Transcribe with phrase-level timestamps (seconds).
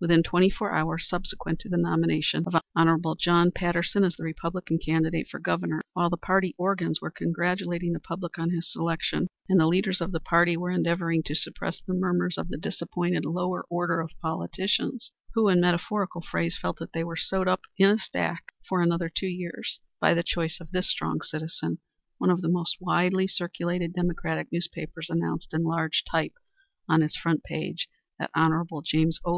[0.00, 3.16] Within twenty four hours subsequent to the nomination of Hon.
[3.20, 8.00] John Patterson as the Republican candidate for Governor, while the party organs were congratulating the
[8.00, 11.92] public on his selection, and the leaders of the party were endeavoring to suppress the
[11.92, 17.04] murmurs of the disappointed lower order of politicians who, in metaphorical phrase, felt that they
[17.04, 20.88] were sewed up in a sack for another two years by the choice of this
[20.90, 21.76] strong citizen,
[22.16, 26.32] one of the most widely circulated democratic newspapers announced in large type
[26.88, 27.86] on its front page
[28.18, 28.64] that Hon.
[28.82, 29.32] James O.